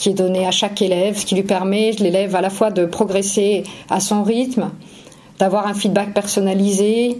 qui 0.00 0.08
est 0.08 0.14
donné 0.14 0.46
à 0.46 0.50
chaque 0.50 0.80
élève, 0.80 1.18
ce 1.18 1.26
qui 1.26 1.34
lui 1.34 1.42
permet 1.42 1.90
l'élève 1.92 2.34
à 2.34 2.40
la 2.40 2.48
fois 2.48 2.70
de 2.70 2.86
progresser 2.86 3.64
à 3.90 4.00
son 4.00 4.22
rythme, 4.22 4.70
d'avoir 5.38 5.66
un 5.66 5.74
feedback 5.74 6.14
personnalisé. 6.14 7.18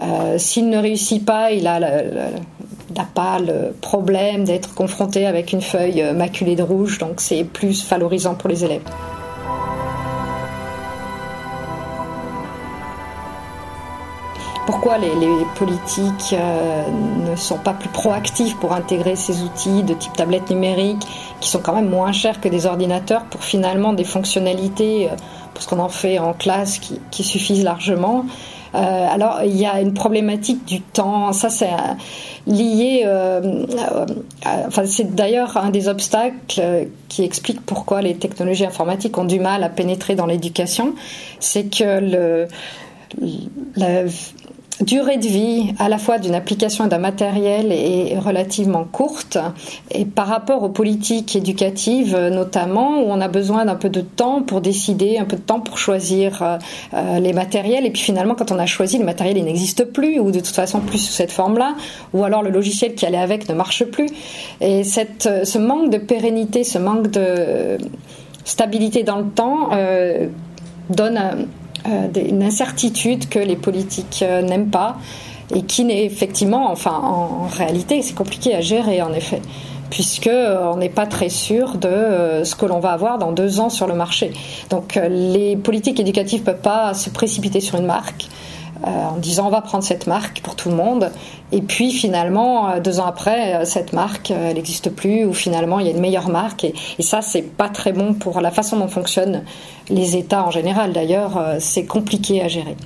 Euh, 0.00 0.38
s'il 0.38 0.70
ne 0.70 0.78
réussit 0.78 1.22
pas, 1.22 1.52
il 1.52 1.64
n'a 1.64 3.04
pas 3.14 3.38
le 3.38 3.74
problème 3.82 4.44
d'être 4.44 4.74
confronté 4.74 5.26
avec 5.26 5.52
une 5.52 5.60
feuille 5.60 6.02
maculée 6.14 6.56
de 6.56 6.62
rouge, 6.62 6.96
donc 6.96 7.20
c'est 7.20 7.44
plus 7.44 7.86
valorisant 7.86 8.34
pour 8.34 8.48
les 8.48 8.64
élèves. 8.64 8.80
Pourquoi 14.82 14.98
les, 14.98 15.10
politiques 15.54 16.34
ne 16.34 17.36
sont 17.36 17.58
pas 17.58 17.72
plus 17.72 17.88
proactifs 17.88 18.56
pour 18.56 18.72
intégrer 18.72 19.14
ces 19.14 19.42
outils 19.42 19.84
de 19.84 19.94
type 19.94 20.12
tablette 20.14 20.50
numérique, 20.50 21.06
qui 21.40 21.48
sont 21.48 21.60
quand 21.60 21.72
même 21.72 21.88
moins 21.88 22.10
chers 22.10 22.40
que 22.40 22.48
des 22.48 22.66
ordinateurs, 22.66 23.24
pour 23.26 23.44
finalement 23.44 23.92
des 23.92 24.02
fonctionnalités, 24.02 25.08
parce 25.54 25.66
qu'on 25.66 25.78
en 25.78 25.88
fait 25.88 26.18
en 26.18 26.32
classe, 26.32 26.80
qui 27.12 27.22
suffisent 27.22 27.62
largement. 27.62 28.24
Euh, 28.74 28.78
alors, 28.78 29.40
il 29.44 29.56
y 29.56 29.66
a 29.66 29.80
une 29.80 29.92
problématique 29.92 30.64
du 30.64 30.80
temps. 30.80 31.32
Ça, 31.32 31.50
c'est 31.50 31.66
euh, 31.66 31.94
lié. 32.46 33.02
Euh, 33.04 33.66
enfin, 34.66 34.86
c'est 34.86 35.14
d'ailleurs 35.14 35.56
un 35.56 35.70
des 35.70 35.88
obstacles 35.88 36.62
qui 37.08 37.24
explique 37.24 37.60
pourquoi 37.60 38.02
les 38.02 38.14
technologies 38.14 38.64
informatiques 38.64 39.16
ont 39.18 39.24
du 39.24 39.40
mal 39.40 39.62
à 39.62 39.68
pénétrer 39.68 40.14
dans 40.14 40.26
l'éducation. 40.26 40.94
C'est 41.38 41.64
que 41.64 42.00
le, 42.00 42.48
durée 44.80 45.18
de 45.18 45.26
vie 45.26 45.74
à 45.78 45.88
la 45.88 45.98
fois 45.98 46.18
d'une 46.18 46.34
application 46.34 46.86
et 46.86 46.88
d'un 46.88 46.98
matériel 46.98 47.70
est 47.70 48.18
relativement 48.18 48.84
courte. 48.84 49.38
Et 49.90 50.04
par 50.04 50.26
rapport 50.26 50.62
aux 50.62 50.70
politiques 50.70 51.36
éducatives 51.36 52.16
notamment 52.16 53.00
où 53.00 53.06
on 53.08 53.20
a 53.20 53.28
besoin 53.28 53.64
d'un 53.64 53.76
peu 53.76 53.90
de 53.90 54.00
temps 54.00 54.42
pour 54.42 54.60
décider, 54.60 55.18
un 55.18 55.24
peu 55.24 55.36
de 55.36 55.42
temps 55.42 55.60
pour 55.60 55.78
choisir 55.78 56.42
euh, 56.42 56.58
euh, 56.94 57.20
les 57.20 57.32
matériels. 57.32 57.86
Et 57.86 57.90
puis 57.90 58.02
finalement 58.02 58.34
quand 58.34 58.50
on 58.50 58.58
a 58.58 58.66
choisi 58.66 58.98
le 58.98 59.04
matériel 59.04 59.36
il 59.38 59.44
n'existe 59.44 59.84
plus 59.84 60.18
ou 60.18 60.30
de 60.30 60.40
toute 60.40 60.54
façon 60.54 60.80
plus 60.80 60.98
sous 60.98 61.12
cette 61.12 61.32
forme-là. 61.32 61.74
Ou 62.14 62.24
alors 62.24 62.42
le 62.42 62.50
logiciel 62.50 62.94
qui 62.94 63.06
allait 63.06 63.18
avec 63.18 63.48
ne 63.48 63.54
marche 63.54 63.84
plus. 63.84 64.08
Et 64.60 64.84
cette, 64.84 65.28
ce 65.44 65.58
manque 65.58 65.90
de 65.90 65.98
pérennité, 65.98 66.64
ce 66.64 66.78
manque 66.78 67.10
de 67.10 67.78
stabilité 68.44 69.02
dans 69.02 69.18
le 69.18 69.28
temps 69.28 69.70
euh, 69.72 70.28
donne 70.90 71.16
euh, 71.16 71.44
une 71.86 72.42
incertitude 72.42 73.28
que 73.28 73.38
les 73.38 73.56
politiques 73.56 74.20
euh, 74.22 74.42
n'aiment 74.42 74.70
pas 74.70 74.96
et 75.54 75.62
qui 75.62 75.84
n'est 75.84 76.04
effectivement, 76.04 76.70
enfin 76.70 76.92
en, 76.92 77.46
réalité, 77.46 78.02
c'est 78.02 78.14
compliqué 78.14 78.54
à 78.54 78.60
gérer 78.60 79.02
en 79.02 79.12
effet 79.12 79.40
puisque 79.90 80.28
euh, 80.28 80.70
on 80.72 80.78
n'est 80.78 80.88
pas 80.88 81.06
très 81.06 81.28
sûr 81.28 81.76
de 81.76 82.42
ce 82.44 82.54
que 82.54 82.64
l'on 82.64 82.80
va 82.80 82.92
avoir 82.92 83.18
dans 83.18 83.32
deux 83.32 83.60
ans 83.60 83.68
sur 83.68 83.86
le 83.86 83.94
marché. 83.94 84.32
Donc 84.70 84.98
les 85.08 85.56
politiques 85.56 86.00
éducatives 86.00 86.40
ne 86.40 86.46
peuvent 86.46 86.62
pas 86.62 86.94
se 86.94 87.10
précipiter 87.10 87.60
sur 87.60 87.78
une 87.78 87.86
marque. 87.86 88.26
Euh, 88.84 89.04
en 89.14 89.16
disant 89.18 89.46
on 89.46 89.50
va 89.50 89.60
prendre 89.60 89.84
cette 89.84 90.08
marque 90.08 90.40
pour 90.40 90.56
tout 90.56 90.68
le 90.68 90.74
monde. 90.74 91.12
Et 91.52 91.62
puis 91.62 91.92
finalement, 91.92 92.68
euh, 92.68 92.80
deux 92.80 92.98
ans 92.98 93.06
après, 93.06 93.54
euh, 93.54 93.64
cette 93.64 93.92
marque, 93.92 94.32
elle 94.32 94.56
n'existe 94.56 94.90
plus, 94.90 95.24
ou 95.24 95.32
finalement 95.32 95.78
il 95.78 95.86
y 95.86 95.88
a 95.88 95.92
une 95.92 96.00
meilleure 96.00 96.28
marque. 96.28 96.64
Et, 96.64 96.74
ça, 96.98 97.22
c'est 97.22 97.42
pas 97.42 97.68
très 97.68 97.92
bon 97.92 98.14
pour 98.14 98.40
la 98.40 98.50
façon 98.50 98.76
dont 98.78 98.88
fonctionnent 98.88 99.44
les 99.88 100.16
États 100.16 100.44
en 100.44 100.50
général. 100.50 100.92
D'ailleurs, 100.92 101.40
c'est 101.58 101.84
compliqué 101.84 102.42
à 102.42 102.48
gérer. 102.48 102.76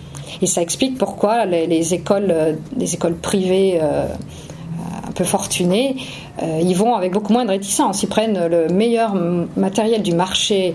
Et 0.43 0.47
ça 0.47 0.61
explique 0.61 0.99
pourquoi 0.99 1.47
les, 1.47 1.95
écoles, 1.95 2.59
les 2.77 2.95
écoles 2.95 3.15
privées 3.15 3.81
un 3.81 5.13
peu 5.15 5.25
fortunées, 5.25 5.97
ils 6.43 6.75
vont 6.75 6.95
avec 6.95 7.13
beaucoup 7.13 7.33
moins 7.33 7.45
de 7.45 7.51
réticence. 7.51 8.03
Ils 8.03 8.09
prennent 8.09 8.49
le 8.49 8.69
meilleur 8.69 9.15
matériel 9.57 10.03
du 10.03 10.15
marché 10.15 10.73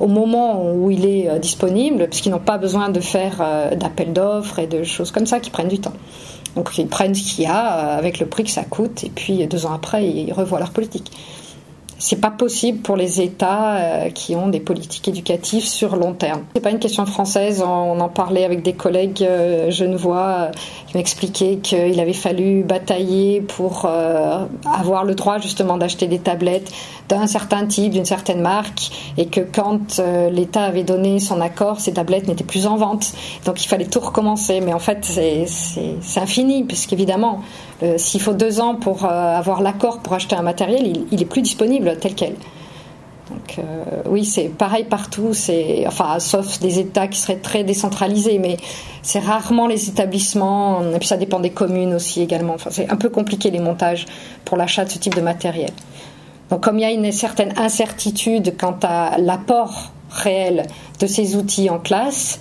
au 0.00 0.06
moment 0.06 0.72
où 0.72 0.90
il 0.90 1.06
est 1.06 1.28
euh, 1.28 1.38
disponible, 1.38 2.08
puisqu'ils 2.08 2.30
n'ont 2.30 2.38
pas 2.38 2.58
besoin 2.58 2.88
de 2.88 3.00
faire 3.00 3.38
euh, 3.40 3.74
d'appels 3.74 4.12
d'offres 4.12 4.58
et 4.58 4.66
de 4.66 4.82
choses 4.82 5.10
comme 5.10 5.26
ça 5.26 5.40
qui 5.40 5.50
prennent 5.50 5.68
du 5.68 5.78
temps. 5.78 5.94
Donc 6.54 6.76
ils 6.78 6.86
prennent 6.86 7.14
ce 7.14 7.22
qu'il 7.22 7.44
y 7.44 7.46
a 7.46 7.94
euh, 7.94 7.98
avec 7.98 8.18
le 8.18 8.26
prix 8.26 8.44
que 8.44 8.50
ça 8.50 8.64
coûte, 8.64 9.04
et 9.04 9.10
puis 9.10 9.46
deux 9.46 9.66
ans 9.66 9.72
après, 9.72 10.06
ils 10.06 10.32
revoient 10.32 10.58
leur 10.58 10.70
politique 10.70 11.10
c'est 11.98 12.20
pas 12.20 12.30
possible 12.30 12.80
pour 12.80 12.96
les 12.96 13.20
États 13.20 13.76
euh, 13.76 14.10
qui 14.10 14.36
ont 14.36 14.48
des 14.48 14.60
politiques 14.60 15.08
éducatives 15.08 15.64
sur 15.64 15.96
long 15.96 16.12
terme. 16.12 16.42
C'est 16.54 16.60
pas 16.60 16.70
une 16.70 16.78
question 16.78 17.06
française. 17.06 17.62
On 17.62 18.00
en 18.00 18.08
parlait 18.08 18.44
avec 18.44 18.62
des 18.62 18.74
collègues 18.74 19.22
euh, 19.22 19.70
genevois 19.70 20.50
qui 20.88 20.96
m'expliquaient 20.96 21.56
qu'il 21.56 21.98
avait 21.98 22.12
fallu 22.12 22.62
batailler 22.62 23.40
pour 23.40 23.86
euh, 23.86 24.44
avoir 24.64 25.04
le 25.04 25.14
droit 25.14 25.38
justement 25.38 25.78
d'acheter 25.78 26.06
des 26.06 26.18
tablettes 26.18 26.70
d'un 27.08 27.28
certain 27.28 27.66
type, 27.66 27.92
d'une 27.92 28.04
certaine 28.04 28.40
marque, 28.40 28.90
et 29.16 29.26
que 29.26 29.40
quand 29.40 30.00
l'État 30.32 30.64
avait 30.64 30.82
donné 30.82 31.20
son 31.20 31.40
accord, 31.40 31.78
ces 31.78 31.92
tablettes 31.92 32.26
n'étaient 32.26 32.42
plus 32.42 32.66
en 32.66 32.74
vente. 32.74 33.12
Donc 33.44 33.64
il 33.64 33.68
fallait 33.68 33.86
tout 33.86 34.00
recommencer. 34.00 34.60
Mais 34.60 34.72
en 34.72 34.80
fait, 34.80 35.04
c'est 35.04 35.46
infini, 36.16 36.64
puisqu'évidemment, 36.64 37.42
euh, 37.82 37.98
s'il 37.98 38.22
faut 38.22 38.32
deux 38.32 38.60
ans 38.60 38.74
pour 38.74 39.04
euh, 39.04 39.08
avoir 39.08 39.60
l'accord 39.60 39.98
pour 39.98 40.14
acheter 40.14 40.34
un 40.34 40.42
matériel, 40.42 41.04
il, 41.10 41.22
est 41.22 41.26
plus 41.26 41.42
disponible 41.42 41.85
tel 41.94 42.14
quel. 42.14 42.34
Donc 43.30 43.58
euh, 43.58 44.02
oui, 44.08 44.24
c'est 44.24 44.48
pareil 44.48 44.84
partout. 44.84 45.32
C'est 45.32 45.84
enfin, 45.86 46.18
sauf 46.20 46.60
des 46.60 46.78
États 46.78 47.08
qui 47.08 47.18
seraient 47.18 47.36
très 47.36 47.64
décentralisés, 47.64 48.38
mais 48.38 48.56
c'est 49.02 49.18
rarement 49.18 49.66
les 49.66 49.88
établissements. 49.88 50.82
Et 50.92 50.98
puis 50.98 51.08
ça 51.08 51.16
dépend 51.16 51.40
des 51.40 51.50
communes 51.50 51.94
aussi 51.94 52.22
également. 52.22 52.54
Enfin, 52.54 52.70
c'est 52.70 52.90
un 52.90 52.96
peu 52.96 53.08
compliqué 53.08 53.50
les 53.50 53.58
montages 53.58 54.06
pour 54.44 54.56
l'achat 54.56 54.84
de 54.84 54.90
ce 54.90 54.98
type 54.98 55.14
de 55.14 55.20
matériel. 55.20 55.70
Donc 56.50 56.62
comme 56.62 56.78
il 56.78 56.82
y 56.82 56.84
a 56.84 56.92
une 56.92 57.10
certaine 57.10 57.52
incertitude 57.58 58.54
quant 58.56 58.78
à 58.82 59.18
l'apport 59.18 59.90
réel 60.10 60.66
de 61.00 61.06
ces 61.08 61.34
outils 61.34 61.68
en 61.68 61.80
classe, 61.80 62.40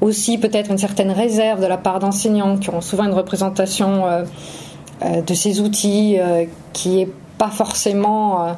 aussi 0.00 0.38
peut-être 0.38 0.70
une 0.70 0.78
certaine 0.78 1.12
réserve 1.12 1.60
de 1.60 1.66
la 1.66 1.76
part 1.76 2.00
d'enseignants 2.00 2.56
qui 2.58 2.70
ont 2.70 2.80
souvent 2.80 3.04
une 3.04 3.14
représentation 3.14 4.06
euh, 4.06 4.24
de 5.22 5.34
ces 5.34 5.60
outils 5.60 6.16
euh, 6.18 6.44
qui 6.72 7.02
est 7.02 7.08
pas 7.38 7.50
forcément 7.50 8.42
euh, 8.42 8.52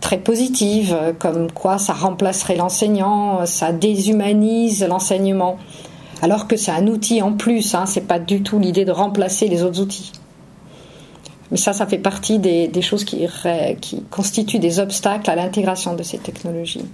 très 0.00 0.18
positive, 0.18 0.96
comme 1.18 1.50
quoi 1.50 1.78
ça 1.78 1.92
remplacerait 1.92 2.56
l'enseignant, 2.56 3.44
ça 3.46 3.72
déshumanise 3.72 4.84
l'enseignement, 4.84 5.58
alors 6.22 6.48
que 6.48 6.56
c'est 6.56 6.70
un 6.70 6.86
outil 6.86 7.22
en 7.22 7.32
plus, 7.32 7.74
hein, 7.74 7.86
c'est 7.86 8.06
pas 8.06 8.18
du 8.18 8.42
tout 8.42 8.58
l'idée 8.58 8.84
de 8.84 8.92
remplacer 8.92 9.48
les 9.48 9.62
autres 9.62 9.80
outils. 9.80 10.12
Mais 11.50 11.56
ça, 11.56 11.72
ça 11.72 11.86
fait 11.86 11.98
partie 11.98 12.38
des, 12.38 12.70
choses 12.82 13.04
qui, 13.04 13.26
constituent 14.10 14.60
des 14.60 14.78
obstacles 14.78 15.28
à 15.28 15.34
l'intégration 15.34 15.94
de 15.94 16.02
ces 16.02 16.18
technologies. 16.18 16.84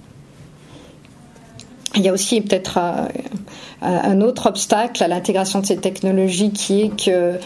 Il 1.95 2.01
y 2.01 2.09
a 2.09 2.13
aussi 2.13 2.41
peut-être 2.41 2.79
un 3.81 4.21
autre 4.21 4.47
obstacle 4.47 5.03
à 5.03 5.07
l'intégration 5.07 5.59
de 5.59 5.65
ces 5.65 5.77
technologies 5.77 6.51
qui 6.51 6.81
est 6.81 7.05
que 7.05 7.39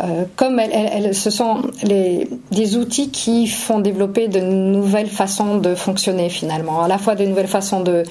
euh, 0.00 0.24
comme 0.36 0.58
elles, 0.58 1.14
ce 1.14 1.30
sont 1.30 1.62
des 1.82 2.76
outils 2.76 3.10
qui 3.10 3.46
font 3.46 3.78
développer 3.78 4.28
de 4.28 4.40
nouvelles 4.40 5.10
façons 5.10 5.58
de 5.58 5.74
fonctionner 5.74 6.30
finalement, 6.30 6.82
à 6.82 6.88
la 6.88 6.98
fois 6.98 7.14
de 7.14 7.24
nouvelles 7.24 7.46
façons 7.46 7.80
de, 7.80 8.04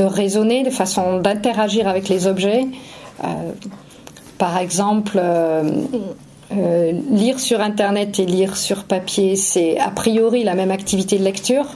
raisonner, 0.00 0.62
de 0.62 0.70
façons 0.70 1.18
d'interagir 1.18 1.88
avec 1.88 2.08
les 2.08 2.26
objets. 2.26 2.66
Euh, 3.24 3.26
par 4.38 4.58
exemple, 4.58 5.18
euh, 5.18 6.92
lire 7.10 7.38
sur 7.38 7.60
Internet 7.60 8.18
et 8.18 8.26
lire 8.26 8.56
sur 8.56 8.84
papier, 8.84 9.36
c'est 9.36 9.78
a 9.78 9.90
priori 9.90 10.42
la 10.42 10.54
même 10.54 10.70
activité 10.70 11.18
de 11.18 11.24
lecture, 11.24 11.66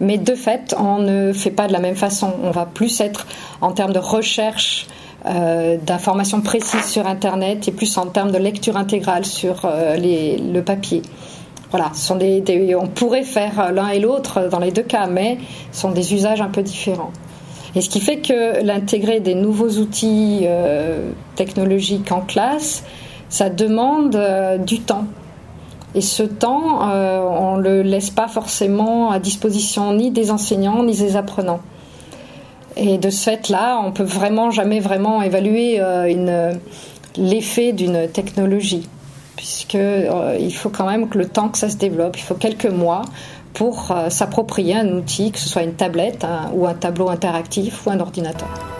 mais 0.00 0.18
de 0.18 0.34
fait, 0.34 0.74
on 0.78 0.98
ne 0.98 1.32
fait 1.32 1.50
pas 1.50 1.68
de 1.68 1.72
la 1.72 1.80
même 1.80 1.96
façon. 1.96 2.32
On 2.42 2.50
va 2.50 2.66
plus 2.66 3.00
être 3.00 3.26
en 3.60 3.72
termes 3.72 3.92
de 3.92 3.98
recherche 3.98 4.86
euh, 5.24 5.76
d'informations 5.78 6.40
précises 6.40 6.84
sur 6.84 7.06
Internet 7.06 7.66
et 7.66 7.72
plus 7.72 7.96
en 7.96 8.06
termes 8.06 8.30
de 8.30 8.38
lecture 8.38 8.76
intégrale 8.76 9.24
sur 9.24 9.62
euh, 9.64 9.96
le 9.96 10.60
papier. 10.60 11.02
Voilà, 11.70 11.90
sont 11.94 12.16
des, 12.16 12.76
on 12.78 12.86
pourrait 12.86 13.24
faire 13.24 13.72
l'un 13.72 13.88
et 13.88 13.98
l'autre 13.98 14.48
dans 14.50 14.60
les 14.60 14.70
deux 14.70 14.84
cas, 14.84 15.06
mais 15.06 15.38
ce 15.72 15.80
sont 15.80 15.90
des 15.90 16.14
usages 16.14 16.40
un 16.40 16.48
peu 16.48 16.62
différents. 16.62 17.10
Et 17.74 17.80
ce 17.80 17.88
qui 17.88 18.00
fait 18.00 18.18
que 18.18 18.62
l'intégrer 18.62 19.20
des 19.20 19.34
nouveaux 19.34 19.80
outils 19.80 20.42
euh, 20.44 21.10
technologiques 21.34 22.12
en 22.12 22.20
classe, 22.20 22.84
ça 23.28 23.50
demande 23.50 24.16
du 24.64 24.80
temps. 24.80 25.06
Et 25.94 26.02
ce 26.02 26.22
temps, 26.22 26.82
on 26.82 27.56
ne 27.56 27.62
le 27.62 27.82
laisse 27.82 28.10
pas 28.10 28.28
forcément 28.28 29.10
à 29.10 29.18
disposition 29.18 29.92
ni 29.92 30.10
des 30.10 30.30
enseignants 30.30 30.84
ni 30.84 30.94
des 30.94 31.16
apprenants. 31.16 31.60
Et 32.76 32.98
de 32.98 33.08
ce 33.08 33.24
fait-là, 33.24 33.80
on 33.82 33.90
peut 33.90 34.04
vraiment 34.04 34.50
jamais 34.50 34.80
vraiment 34.80 35.22
évaluer 35.22 35.76
euh, 35.80 36.52
l'effet 37.16 37.72
d'une 37.72 38.06
technologie, 38.08 38.86
puisqu'il 39.36 39.80
euh, 39.80 40.50
faut 40.50 40.68
quand 40.68 40.86
même 40.86 41.08
que 41.08 41.16
le 41.16 41.26
temps 41.26 41.48
que 41.48 41.56
ça 41.56 41.70
se 41.70 41.76
développe, 41.76 42.18
il 42.18 42.22
faut 42.22 42.34
quelques 42.34 42.66
mois 42.66 43.02
pour 43.54 43.90
euh, 43.90 44.10
s'approprier 44.10 44.76
un 44.76 44.88
outil, 44.88 45.32
que 45.32 45.38
ce 45.38 45.48
soit 45.48 45.62
une 45.62 45.74
tablette 45.74 46.26
ou 46.52 46.66
un 46.66 46.74
tableau 46.74 47.08
interactif 47.08 47.86
ou 47.86 47.90
un 47.90 48.00
ordinateur. 48.00 48.75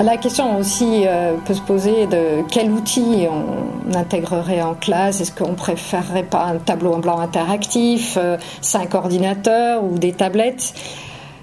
La 0.00 0.16
question 0.16 0.58
aussi 0.58 1.06
euh, 1.06 1.34
peut 1.44 1.54
se 1.54 1.60
poser 1.60 2.06
de 2.06 2.44
quel 2.48 2.70
outil 2.70 3.26
on 3.28 3.94
intégrerait 3.96 4.62
en 4.62 4.74
classe. 4.74 5.20
Est-ce 5.20 5.32
qu'on 5.32 5.54
préférerait 5.54 6.22
pas 6.22 6.44
un 6.44 6.58
tableau 6.58 6.92
en 6.92 6.98
blanc 6.98 7.18
interactif, 7.18 8.16
euh, 8.16 8.36
cinq 8.60 8.94
ordinateurs 8.94 9.82
ou 9.82 9.98
des 9.98 10.12
tablettes? 10.12 10.72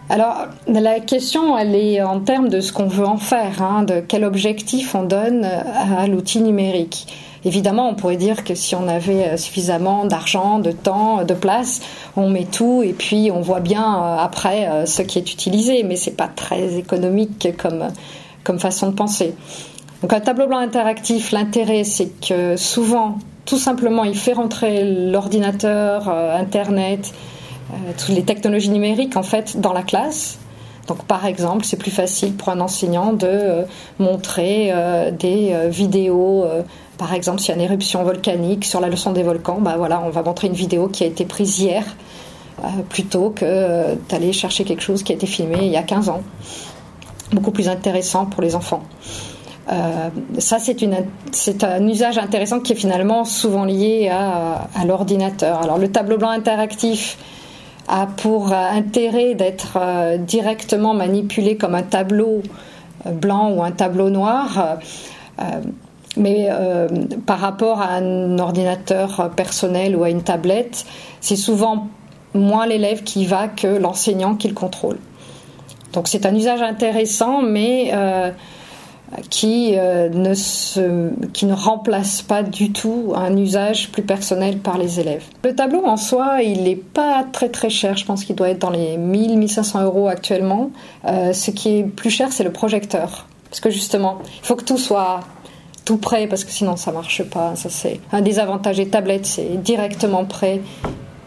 Alors, 0.10 0.46
la 0.68 1.02
question, 1.02 1.58
elle 1.58 1.76
est 1.76 2.02
en 2.02 2.22
termes 2.22 2.48
de 2.48 2.62
ce 2.62 2.72
qu'on 2.72 2.88
veut 2.88 3.06
en 3.06 3.18
faire, 3.18 3.62
hein, 3.62 3.84
de 3.84 4.00
quel 4.00 4.24
objectif 4.24 4.96
on 4.96 5.04
donne 5.04 5.44
à 5.44 6.08
l'outil 6.08 6.42
numérique. 6.42 7.08
Évidemment, 7.46 7.90
on 7.90 7.94
pourrait 7.94 8.18
dire 8.18 8.44
que 8.44 8.56
si 8.56 8.74
on 8.74 8.88
avait 8.88 9.38
suffisamment 9.38 10.06
d'argent, 10.06 10.58
de 10.58 10.72
temps, 10.72 11.24
de 11.24 11.34
place, 11.36 11.80
on 12.18 12.28
met 12.28 12.46
tout 12.46 12.82
et 12.84 12.94
puis 12.94 13.30
on 13.32 13.42
voit 13.42 13.60
bien 13.60 13.84
euh, 13.84 14.18
après 14.18 14.68
euh, 14.68 14.86
ce 14.88 15.04
qui 15.04 15.20
est 15.20 15.32
utilisé, 15.32 15.84
mais 15.84 15.96
c'est 15.96 16.18
pas 16.18 16.28
très 16.28 16.76
économique 16.78 17.50
comme, 17.56 17.90
comme 18.46 18.60
façon 18.60 18.92
de 18.92 18.96
penser. 18.96 19.34
Donc 20.02 20.14
un 20.14 20.22
tableau 20.22 20.48
blanc 20.48 20.60
interactif, 20.60 21.32
l'intérêt 21.32 21.84
c'est 21.84 22.12
que 22.22 22.56
souvent, 22.56 23.18
tout 23.46 23.58
simplement, 23.58 24.04
il 24.04 24.16
fait 24.16 24.34
rentrer 24.34 24.84
l'ordinateur, 25.12 26.08
euh, 26.08 26.38
Internet, 26.38 27.14
euh, 27.72 27.92
toutes 27.98 28.16
les 28.16 28.24
technologies 28.24 28.70
numériques 28.70 29.18
en 29.18 29.24
fait 29.24 29.60
dans 29.60 29.74
la 29.74 29.82
classe. 29.84 30.38
Donc 30.88 31.04
par 31.06 31.26
exemple, 31.26 31.66
c'est 31.66 31.78
plus 31.78 31.92
facile 31.92 32.36
pour 32.36 32.50
un 32.50 32.60
enseignant 32.60 33.14
de 33.14 33.26
euh, 33.28 33.64
montrer 33.98 34.72
des 35.18 35.56
vidéos. 35.70 36.46
par 37.00 37.14
exemple, 37.14 37.40
s'il 37.40 37.50
y 37.50 37.52
a 37.54 37.56
une 37.56 37.64
éruption 37.64 38.04
volcanique 38.04 38.64
sur 38.64 38.80
la 38.80 38.90
leçon 38.90 39.12
des 39.12 39.24
volcans, 39.24 39.60
bah 39.60 39.76
voilà, 39.78 40.02
on 40.06 40.12
va 40.12 40.22
montrer 40.22 40.48
une 40.48 40.54
vidéo 40.54 40.88
qui 40.88 41.04
a 41.04 41.08
été 41.08 41.26
prise 41.26 41.60
hier 41.60 41.84
plutôt 42.90 43.32
que 43.32 43.96
d'aller 44.10 44.32
chercher 44.32 44.64
quelque 44.64 44.82
chose 44.82 45.04
qui 45.04 45.12
a 45.12 45.16
été 45.16 45.26
filmé 45.26 45.58
il 45.62 45.72
y 45.72 45.78
a 45.78 45.84
15 45.84 46.10
ans. 46.10 46.22
Beaucoup 47.32 47.52
plus 47.52 47.70
intéressant 47.70 48.26
pour 48.26 48.42
les 48.42 48.56
enfants. 48.56 48.84
ça, 50.38 50.58
c'est 50.60 51.64
un 51.64 51.88
usage 51.88 52.18
intéressant 52.20 52.60
qui 52.60 52.74
est 52.74 52.76
finalement 52.76 53.26
souvent 53.26 53.66
lié 53.66 54.10
à, 54.10 54.86
l'ordinateur. 54.86 55.62
Alors, 55.62 55.80
le 55.80 55.92
tableau 55.92 56.18
blanc 56.18 56.30
interactif, 56.30 57.18
a 57.88 58.08
pour 58.08 58.52
intérêt 58.52 59.36
d'être 59.36 59.78
euh, 59.80 60.18
directement 60.18 60.94
manipulé 60.94 61.58
comme 61.58 61.76
un 61.76 61.84
tableau 61.84 62.42
euh, 63.06 63.12
blanc 63.12 63.52
ou 63.52 63.64
un 63.64 63.72
tableau 63.72 64.10
noir. 64.10 64.78
Euh, 65.40 65.44
mais 66.18 66.48
par 67.26 67.40
rapport 67.40 67.82
à 67.82 67.96
un 67.96 68.40
ordinateur 68.40 69.32
personnel 69.36 69.98
ou 69.98 70.04
à 70.06 70.10
une 70.10 70.24
tablette, 70.24 70.86
c'est 71.20 71.36
souvent 71.36 71.90
moins 72.34 72.66
l'élève 72.66 73.04
qui 73.04 73.26
va 73.26 73.50
que 73.50 73.68
l'enseignant 73.68 74.36
qui 74.36 74.48
le 74.48 74.54
contrôle. 74.54 74.98
Donc 75.94 76.08
c'est 76.08 76.26
un 76.26 76.36
usage 76.36 76.62
intéressant, 76.62 77.42
mais 77.42 77.92
qui, 79.30 79.74
euh, 79.76 80.10
ne 80.10 80.34
se, 80.34 81.10
qui 81.34 81.46
ne 81.46 81.54
remplace 81.54 82.22
pas 82.22 82.44
du 82.44 82.72
tout 82.72 83.14
un 83.16 83.36
usage 83.38 83.92
plus 83.92 84.02
personnel 84.02 84.60
par 84.60 84.78
les 84.78 85.00
élèves. 85.00 85.24
Le 85.44 85.56
tableau 85.56 85.86
en 85.86 85.98
soi, 85.98 86.42
il 86.42 86.64
n'est 86.64 86.76
pas 86.76 87.26
très 87.32 87.50
très 87.50 87.70
cher. 87.70 87.98
Je 87.98 88.06
pense 88.06 88.24
qu'il 88.24 88.36
doit 88.36 88.50
être 88.50 88.60
dans 88.60 88.70
les 88.70 88.98
1000-1500 88.98 89.84
euros 89.84 90.08
actuellement. 90.08 90.72
Euh, 91.06 91.34
ce 91.34 91.52
qui 91.52 91.78
est 91.78 91.84
plus 91.84 92.10
cher, 92.10 92.32
c'est 92.32 92.44
le 92.44 92.52
projecteur. 92.52 93.28
Parce 93.50 93.60
que 93.60 93.70
justement, 93.70 94.20
il 94.42 94.46
faut 94.46 94.56
que 94.56 94.64
tout 94.64 94.78
soit 94.78 95.22
tout 95.86 95.98
prêt, 95.98 96.26
parce 96.28 96.44
que 96.44 96.52
sinon 96.52 96.76
ça 96.76 96.92
marche 96.92 97.24
pas. 97.24 97.56
Ça, 97.56 97.70
c'est 97.70 98.00
un 98.12 98.22
des 98.22 98.40
avantages 98.40 98.78
des 98.78 98.90
tablettes, 98.90 99.28
c'est 99.28 99.62
directement 99.62 100.26
prêt, 100.26 100.62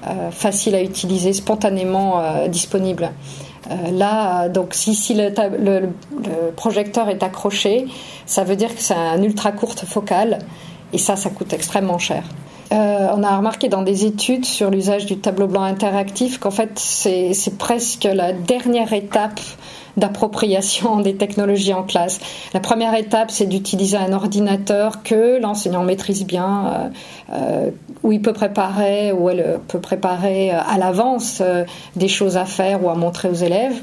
euh, 0.07 0.31
facile 0.33 0.75
à 0.75 0.83
utiliser, 0.83 1.33
spontanément 1.33 2.21
disponible. 2.49 3.11
Euh, 3.71 3.91
là, 3.91 4.49
donc 4.49 4.75
si, 4.75 4.95
si 4.95 5.15
le, 5.15 5.89
projecteur 6.57 7.09
est 7.09 7.23
accroché, 7.23 7.87
ça 8.27 8.45
veut 8.45 8.57
dire 8.57 8.75
que 8.75 8.81
c'est 8.81 8.95
un 8.95 9.23
ultra 9.23 9.53
courte 9.53 9.85
focale 9.85 10.39
et 10.93 10.99
ça, 10.99 11.17
ça 11.17 11.31
coûte 11.31 11.53
extrêmement 11.53 11.99
cher. 11.99 12.23
Euh, 12.71 13.09
on 13.15 13.23
a 13.23 13.37
remarqué 13.37 13.69
dans 13.69 13.83
des 13.83 14.05
études 14.05 14.45
sur 14.45 14.71
l'usage 14.71 15.07
du 15.07 15.19
tableau 15.19 15.47
blanc 15.47 15.63
interactif 15.63 16.39
qu'en 16.39 16.51
fait 16.51 16.79
c'est 16.79 17.57
presque 17.57 18.05
la 18.05 18.33
dernière 18.33 18.93
étape 18.93 19.41
d'appropriation 19.97 21.01
des 21.01 21.17
technologies 21.17 21.73
en 21.73 21.83
classe. 21.83 22.21
La 22.53 22.61
première 22.61 22.95
étape, 22.95 23.31
c'est 23.31 23.47
d'utiliser 23.47 23.97
un 23.97 24.13
ordinateur 24.13 25.03
que 25.03 25.41
l'enseignant 25.41 25.83
maîtrise 25.83 26.27
bien, 26.27 26.67
euh, 26.67 26.89
euh, 27.33 27.71
où 28.03 28.13
il 28.13 28.21
peut 28.21 28.35
préparer, 28.35 29.13
où 29.13 29.31
elle 29.31 29.61
peut 29.67 29.81
préparer 29.81 30.51
à 30.51 30.77
l'avance 30.79 31.43
des 31.97 32.09
choses 32.09 32.37
à 32.37 32.45
faire 32.45 32.85
ou 32.85 32.91
à 32.91 32.95
montrer 32.95 33.29
aux 33.29 33.35
élèves. 33.35 33.81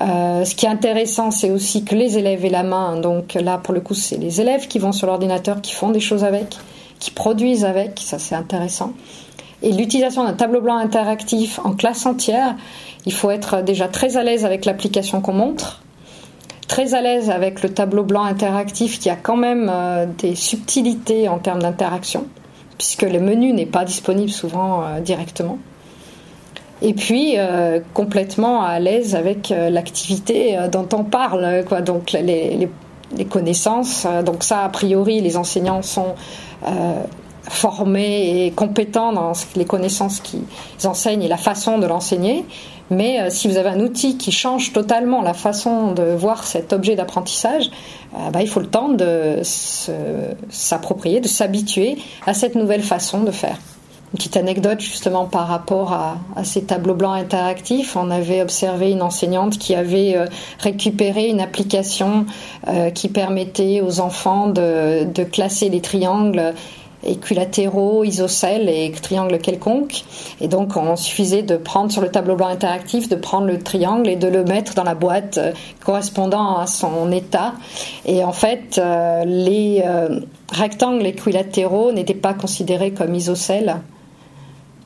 ce 0.00 0.54
qui 0.54 0.66
est 0.66 0.68
intéressant, 0.68 1.30
c'est 1.30 1.50
aussi 1.50 1.84
que 1.84 1.94
les 1.94 2.18
élèves 2.18 2.44
aient 2.44 2.50
la 2.50 2.62
main. 2.64 2.96
Donc 2.96 3.34
là, 3.34 3.58
pour 3.58 3.74
le 3.74 3.80
coup, 3.80 3.94
c'est 3.94 4.16
les 4.16 4.40
élèves 4.40 4.66
qui 4.66 4.78
vont 4.78 4.92
sur 4.92 5.06
l'ordinateur, 5.06 5.60
qui 5.60 5.72
font 5.72 5.90
des 5.90 6.00
choses 6.00 6.24
avec, 6.24 6.58
qui 6.98 7.10
produisent 7.10 7.64
avec. 7.64 8.00
Ça, 8.04 8.18
c'est 8.18 8.34
intéressant. 8.34 8.92
Et 9.62 9.72
l'utilisation 9.72 10.24
d'un 10.24 10.34
tableau 10.34 10.60
blanc 10.60 10.76
interactif 10.76 11.58
en 11.64 11.72
classe 11.72 12.06
entière, 12.06 12.54
il 13.06 13.12
faut 13.12 13.30
être 13.30 13.62
déjà 13.62 13.88
très 13.88 14.16
à 14.16 14.22
l'aise 14.22 14.44
avec 14.44 14.64
l'application 14.64 15.20
qu'on 15.20 15.32
montre, 15.32 15.82
très 16.68 16.94
à 16.94 17.00
l'aise 17.00 17.30
avec 17.30 17.62
le 17.62 17.70
tableau 17.70 18.04
blanc 18.04 18.22
interactif 18.22 19.00
qui 19.00 19.10
a 19.10 19.16
quand 19.16 19.36
même 19.36 19.68
euh, 19.72 20.06
des 20.18 20.36
subtilités 20.36 21.28
en 21.28 21.38
termes 21.38 21.60
d'interaction, 21.60 22.26
puisque 22.76 23.02
le 23.02 23.18
menu 23.18 23.52
n'est 23.52 23.66
pas 23.66 23.84
disponible 23.84 24.30
souvent 24.30 24.84
euh, 24.84 25.00
directement. 25.00 25.58
Et 26.80 26.94
puis 26.94 27.34
euh, 27.36 27.80
complètement 27.94 28.62
à 28.62 28.78
l'aise 28.78 29.16
avec 29.16 29.48
l'activité 29.48 30.56
dont 30.70 30.88
on 30.92 31.02
parle, 31.02 31.64
quoi. 31.68 31.80
Donc 31.80 32.12
les, 32.12 32.54
les 32.54 32.68
connaissances. 33.24 34.06
Donc 34.24 34.44
ça, 34.44 34.64
a 34.64 34.68
priori, 34.68 35.20
les 35.20 35.36
enseignants 35.36 35.82
sont 35.82 36.14
formés 37.48 38.46
et 38.46 38.50
compétents 38.50 39.12
dans 39.12 39.32
les 39.56 39.64
connaissances 39.64 40.20
qu'ils 40.20 40.42
enseignent 40.84 41.22
et 41.22 41.28
la 41.28 41.36
façon 41.36 41.78
de 41.78 41.86
l'enseigner. 41.86 42.44
Mais 42.90 43.20
euh, 43.20 43.30
si 43.30 43.48
vous 43.48 43.56
avez 43.58 43.68
un 43.68 43.80
outil 43.80 44.16
qui 44.16 44.32
change 44.32 44.72
totalement 44.72 45.20
la 45.22 45.34
façon 45.34 45.92
de 45.92 46.02
voir 46.02 46.44
cet 46.44 46.72
objet 46.72 46.96
d'apprentissage, 46.96 47.70
euh, 48.14 48.30
bah, 48.30 48.40
il 48.40 48.48
faut 48.48 48.60
le 48.60 48.66
temps 48.66 48.88
de 48.88 49.40
s'approprier, 49.42 51.20
de 51.20 51.28
s'habituer 51.28 51.98
à 52.26 52.32
cette 52.32 52.54
nouvelle 52.54 52.82
façon 52.82 53.24
de 53.24 53.30
faire. 53.30 53.58
Une 54.12 54.18
petite 54.18 54.36
anecdote 54.36 54.80
justement 54.80 55.26
par 55.26 55.48
rapport 55.48 55.92
à, 55.92 56.16
ces 56.44 56.64
tableaux 56.64 56.94
blancs 56.94 57.18
interactifs. 57.18 57.96
On 57.96 58.10
avait 58.10 58.42
observé 58.42 58.90
une 58.90 59.02
enseignante 59.02 59.58
qui 59.58 59.74
avait 59.74 60.16
euh, 60.16 60.26
récupéré 60.58 61.28
une 61.28 61.40
application 61.40 62.26
qui 62.94 63.08
permettait 63.08 63.80
aux 63.80 64.00
enfants 64.00 64.48
de, 64.48 65.24
classer 65.24 65.68
les 65.68 65.80
triangles 65.80 66.54
équilatéraux, 67.04 68.04
isocèles 68.04 68.68
et 68.68 68.90
triangles 68.90 69.38
quelconques. 69.38 70.04
Et 70.40 70.48
donc, 70.48 70.76
on 70.76 70.96
suffisait 70.96 71.42
de 71.42 71.56
prendre 71.56 71.92
sur 71.92 72.02
le 72.02 72.10
tableau 72.10 72.36
blanc 72.36 72.48
interactif, 72.48 73.08
de 73.08 73.16
prendre 73.16 73.46
le 73.46 73.58
triangle 73.58 74.08
et 74.08 74.16
de 74.16 74.28
le 74.28 74.44
mettre 74.44 74.74
dans 74.74 74.84
la 74.84 74.94
boîte 74.94 75.38
euh, 75.38 75.52
correspondant 75.84 76.58
à 76.58 76.66
son 76.66 77.10
état. 77.12 77.54
Et 78.04 78.24
en 78.24 78.32
fait, 78.32 78.78
euh, 78.78 79.24
les 79.24 79.82
euh, 79.86 80.20
rectangles 80.52 81.06
équilatéraux 81.06 81.92
n'étaient 81.92 82.14
pas 82.14 82.34
considérés 82.34 82.92
comme 82.92 83.14
isocèles 83.14 83.76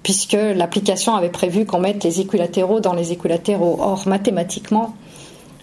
puisque 0.02 0.32
l'application 0.32 1.14
avait 1.14 1.28
prévu 1.28 1.64
qu'on 1.64 1.80
mette 1.80 2.04
les 2.04 2.20
équilatéraux 2.20 2.80
dans 2.80 2.94
les 2.94 3.12
équilatéraux. 3.12 3.78
Or, 3.80 4.02
mathématiquement, 4.06 4.94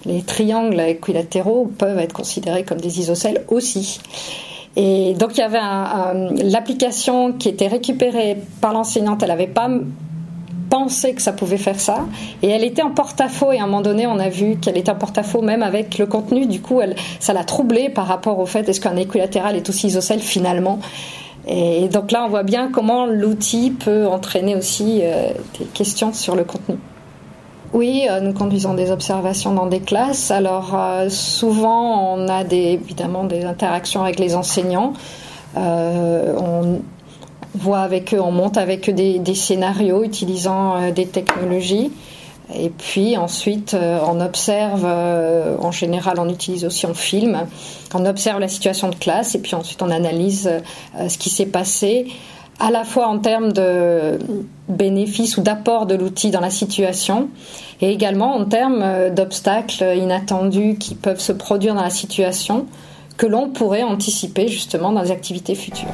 les 0.05 0.21
triangles 0.21 0.79
équilatéraux 0.79 1.71
peuvent 1.77 1.99
être 1.99 2.13
considérés 2.13 2.63
comme 2.63 2.79
des 2.79 2.99
isocèles 2.99 3.43
aussi. 3.49 3.99
Et 4.75 5.13
donc 5.15 5.31
il 5.35 5.39
y 5.39 5.43
avait 5.43 5.59
l'application 6.43 7.33
qui 7.33 7.49
était 7.49 7.67
récupérée 7.67 8.37
par 8.61 8.71
l'enseignante, 8.71 9.23
elle 9.23 9.29
n'avait 9.29 9.47
pas 9.47 9.69
pensé 10.69 11.13
que 11.13 11.21
ça 11.21 11.33
pouvait 11.33 11.57
faire 11.57 11.79
ça. 11.79 12.05
Et 12.43 12.47
elle 12.47 12.63
était 12.63 12.83
en 12.83 12.91
porte-à-faux. 12.91 13.51
Et 13.51 13.59
à 13.59 13.63
un 13.63 13.65
moment 13.65 13.81
donné, 13.81 14.07
on 14.07 14.19
a 14.19 14.29
vu 14.29 14.57
qu'elle 14.57 14.77
était 14.77 14.91
en 14.91 14.95
porte-à-faux 14.95 15.41
même 15.41 15.63
avec 15.63 15.97
le 15.97 16.05
contenu. 16.05 16.45
Du 16.45 16.61
coup, 16.61 16.79
ça 17.19 17.33
l'a 17.33 17.43
troublée 17.43 17.89
par 17.89 18.05
rapport 18.05 18.39
au 18.39 18.45
fait 18.45 18.69
est-ce 18.69 18.79
qu'un 18.79 18.95
équilatéral 18.95 19.55
est 19.55 19.67
aussi 19.67 19.87
isocèle 19.87 20.19
finalement? 20.19 20.79
Et 21.51 21.87
donc 21.89 22.11
là, 22.11 22.23
on 22.25 22.29
voit 22.29 22.43
bien 22.43 22.69
comment 22.71 23.07
l'outil 23.07 23.71
peut 23.71 24.05
entraîner 24.05 24.55
aussi 24.55 24.99
euh, 25.01 25.29
des 25.57 25.65
questions 25.65 26.13
sur 26.13 26.35
le 26.35 26.43
contenu. 26.43 26.75
Oui, 27.73 28.05
euh, 28.07 28.19
nous 28.19 28.33
conduisons 28.33 28.75
des 28.75 28.91
observations 28.91 29.51
dans 29.51 29.65
des 29.65 29.79
classes. 29.79 30.29
Alors 30.29 30.75
euh, 30.75 31.09
souvent, 31.09 32.13
on 32.13 32.27
a 32.27 32.43
évidemment 32.43 33.23
des 33.23 33.45
interactions 33.45 34.03
avec 34.03 34.19
les 34.19 34.35
enseignants. 34.35 34.93
On 35.55 36.81
voit 37.55 37.79
avec 37.79 38.13
eux, 38.13 38.21
on 38.21 38.31
monte 38.31 38.57
avec 38.57 38.87
eux 38.87 38.93
des, 38.93 39.35
scénarios 39.35 40.03
utilisant 40.03 40.91
des 40.91 41.07
technologies. 41.07 41.91
Et 42.55 42.69
puis 42.69 43.15
ensuite, 43.15 43.75
on 43.75 44.21
observe, 44.21 44.85
en 44.85 45.71
général, 45.71 46.19
on 46.19 46.27
utilise 46.29 46.65
aussi, 46.65 46.85
on 46.85 46.93
filme, 46.93 47.45
on 47.93 48.05
observe 48.05 48.39
la 48.39 48.47
situation 48.47 48.89
de 48.89 48.95
classe 48.95 49.35
et 49.35 49.39
puis 49.39 49.53
ensuite 49.53 49.81
on 49.83 49.91
analyse 49.91 50.49
ce 51.07 51.17
qui 51.17 51.29
s'est 51.29 51.45
passé 51.45 52.07
à 52.59 52.71
la 52.71 52.83
fois 52.83 53.07
en 53.07 53.19
termes 53.19 53.53
de 53.53 54.19
bénéfices 54.67 55.37
ou 55.37 55.41
d'apport 55.41 55.85
de 55.85 55.95
l'outil 55.95 56.29
dans 56.29 56.41
la 56.41 56.49
situation, 56.49 57.29
et 57.81 57.91
également 57.91 58.35
en 58.35 58.45
termes 58.45 58.81
euh, 58.83 59.09
d'obstacles 59.09 59.95
inattendus 59.95 60.75
qui 60.77 60.95
peuvent 60.95 61.21
se 61.21 61.31
produire 61.31 61.73
dans 61.73 61.83
la 61.83 61.89
situation 61.89 62.65
que 63.17 63.25
l'on 63.25 63.49
pourrait 63.49 63.83
anticiper 63.83 64.47
justement 64.47 64.91
dans 64.91 65.01
les 65.01 65.11
activités 65.11 65.55
futures. 65.55 65.87